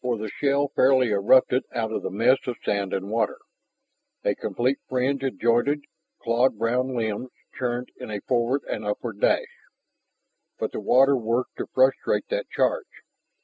For 0.00 0.16
the 0.16 0.28
shell 0.28 0.68
fairly 0.76 1.08
erupted 1.08 1.64
out 1.74 1.90
of 1.90 2.04
the 2.04 2.08
mess 2.12 2.38
of 2.46 2.54
sand 2.64 2.92
and 2.92 3.10
water. 3.10 3.38
A 4.22 4.36
complete 4.36 4.78
fringe 4.88 5.24
of 5.24 5.40
jointed, 5.40 5.86
clawed 6.22 6.56
brown 6.56 6.94
limbs 6.96 7.30
churned 7.58 7.90
in 7.96 8.08
a 8.12 8.20
forward 8.20 8.62
and 8.70 8.84
upward 8.84 9.18
dash. 9.18 9.42
But 10.56 10.70
the 10.70 10.78
water 10.78 11.16
worked 11.16 11.56
to 11.56 11.66
frustrate 11.66 12.28
that 12.28 12.48
charge. 12.48 12.86